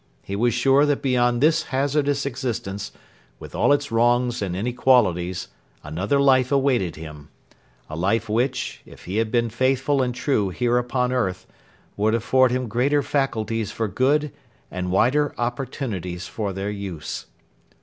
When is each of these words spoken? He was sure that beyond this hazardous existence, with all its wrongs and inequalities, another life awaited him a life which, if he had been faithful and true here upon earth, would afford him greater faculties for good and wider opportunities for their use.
He 0.23 0.35
was 0.35 0.55
sure 0.55 0.83
that 0.87 1.03
beyond 1.03 1.41
this 1.41 1.65
hazardous 1.65 2.25
existence, 2.25 2.91
with 3.37 3.53
all 3.53 3.71
its 3.71 3.91
wrongs 3.91 4.41
and 4.41 4.55
inequalities, 4.55 5.49
another 5.83 6.19
life 6.19 6.51
awaited 6.51 6.95
him 6.95 7.29
a 7.87 7.95
life 7.95 8.27
which, 8.27 8.81
if 8.83 9.05
he 9.05 9.17
had 9.17 9.29
been 9.31 9.51
faithful 9.51 10.01
and 10.01 10.15
true 10.15 10.49
here 10.49 10.79
upon 10.79 11.11
earth, 11.11 11.45
would 11.97 12.15
afford 12.15 12.49
him 12.49 12.67
greater 12.67 13.03
faculties 13.03 13.71
for 13.71 13.87
good 13.87 14.31
and 14.71 14.89
wider 14.91 15.35
opportunities 15.37 16.25
for 16.27 16.51
their 16.51 16.71
use. 16.71 17.27